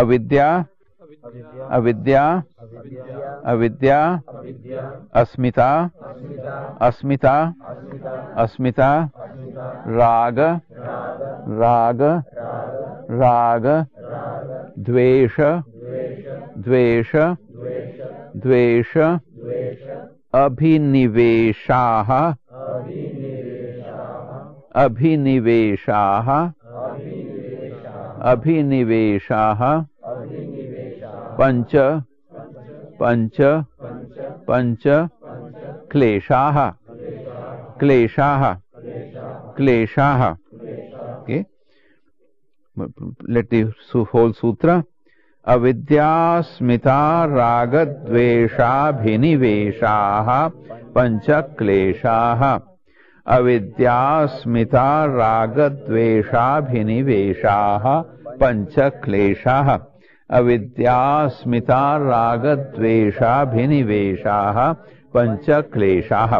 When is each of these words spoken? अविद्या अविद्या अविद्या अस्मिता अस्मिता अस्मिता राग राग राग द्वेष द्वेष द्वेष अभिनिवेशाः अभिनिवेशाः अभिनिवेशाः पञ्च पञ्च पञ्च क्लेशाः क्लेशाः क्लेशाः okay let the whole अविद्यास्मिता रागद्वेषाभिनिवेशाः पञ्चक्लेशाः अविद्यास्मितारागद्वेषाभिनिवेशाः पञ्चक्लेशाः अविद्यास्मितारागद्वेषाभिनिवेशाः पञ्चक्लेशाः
अविद्या 0.00 0.46
अविद्या 1.76 2.24
अविद्या 3.52 3.98
अस्मिता 5.20 5.68
अस्मिता 6.86 7.34
अस्मिता 8.42 8.90
राग 9.98 10.38
राग 11.62 12.00
राग 13.22 13.66
द्वेष 14.88 15.36
द्वेष 16.66 17.12
द्वेष 18.46 18.96
अभिनिवेशाः 20.42 22.10
अभिनिवेशाः 24.84 26.28
अभिनिवेशाः 28.30 29.60
पञ्च 31.38 31.72
पञ्च 33.00 33.38
पञ्च 34.50 34.84
क्लेशाः 35.92 36.58
क्लेशाः 37.80 38.44
क्लेशाः 39.56 40.22
okay 41.22 41.44
let 43.28 43.50
the 43.50 43.62
whole 44.12 44.32
अविद्यास्मिता 45.44 46.98
रागद्वेषाभिनिवेशाः 47.28 48.28
पञ्चक्लेशाः 50.96 52.42
अविद्यास्मितारागद्वेषाभिनिवेशाः 53.30 54.46
पञ्चक्लेशाः 58.40 59.68
अविद्यास्मितारागद्वेषाभिनिवेशाः 60.38 60.98
पञ्चक्लेशाः 65.16 66.34